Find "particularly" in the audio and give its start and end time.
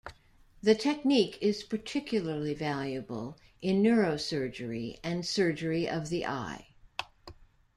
1.61-2.55